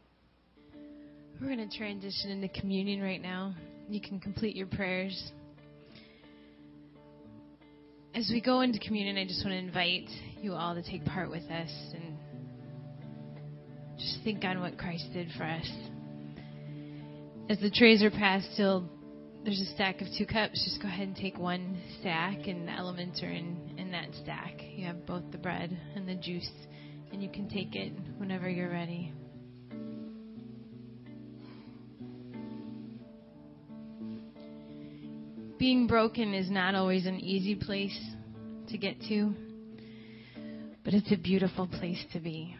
[1.40, 3.54] We're going to transition into communion right now.
[3.88, 5.32] You can complete your prayers.
[8.14, 10.08] As we go into communion, I just want to invite
[10.40, 12.16] you all to take part with us and
[13.98, 15.68] just think on what Christ did for us.
[17.50, 18.88] As the trays are passed, still
[19.44, 20.64] there's a stack of two cups.
[20.64, 24.60] Just go ahead and take one stack, and the elements are in, in that stack.
[24.74, 26.50] You have both the bread and the juice,
[27.12, 29.12] and you can take it whenever you're ready.
[35.58, 37.96] Being broken is not always an easy place
[38.68, 39.32] to get to,
[40.84, 42.56] but it's a beautiful place to be.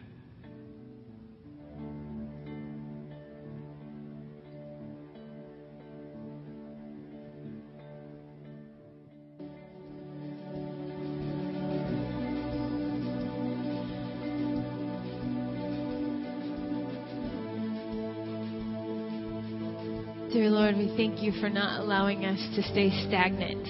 [21.27, 23.65] You for not allowing us to stay stagnant.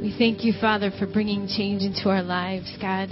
[0.00, 3.10] We thank you, Father, for bringing change into our lives, God.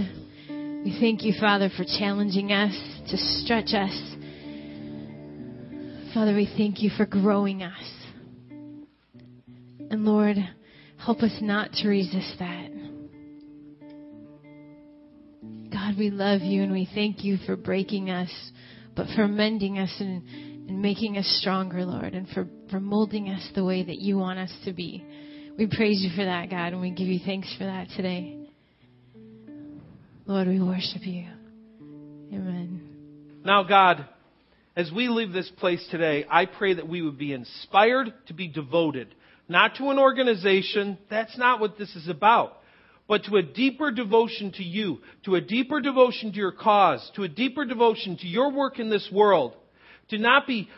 [0.48, 2.72] We thank you, Father, for challenging us,
[3.10, 3.92] to stretch us.
[6.14, 7.92] Father, we thank you for growing us.
[9.90, 10.36] And Lord,
[10.96, 12.70] help us not to resist that.
[15.70, 18.30] God, we love you and we thank you for breaking us,
[18.96, 23.46] but for mending us and and making us stronger, Lord, and for, for molding us
[23.54, 25.04] the way that you want us to be.
[25.58, 28.48] We praise you for that, God, and we give you thanks for that today.
[30.26, 31.26] Lord, we worship you.
[32.32, 32.80] Amen.
[33.44, 34.08] Now, God,
[34.74, 38.48] as we leave this place today, I pray that we would be inspired to be
[38.48, 39.14] devoted
[39.48, 40.98] not to an organization.
[41.10, 42.58] That's not what this is about.
[43.06, 47.22] But to a deeper devotion to you, to a deeper devotion to your cause, to
[47.24, 49.54] a deeper devotion to your work in this world.
[50.10, 50.68] To not be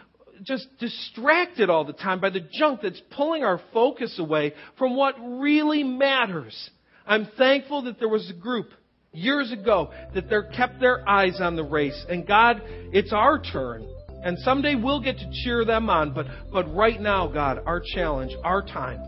[0.43, 5.15] just distracted all the time by the junk that's pulling our focus away from what
[5.19, 6.71] really matters.
[7.07, 8.71] I'm thankful that there was a group
[9.13, 12.05] years ago that they kept their eyes on the race.
[12.09, 13.87] And God, it's our turn.
[14.23, 16.13] And someday we'll get to cheer them on.
[16.13, 19.01] But, but right now, God, our challenge, our time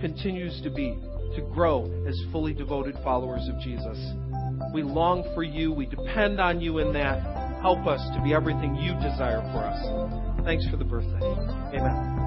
[0.00, 0.98] continues to be
[1.36, 3.98] to grow as fully devoted followers of Jesus.
[4.74, 5.72] We long for you.
[5.72, 7.31] We depend on you in that.
[7.62, 10.44] Help us to be everything you desire for us.
[10.44, 11.22] Thanks for the birthday.
[11.78, 12.22] Amen.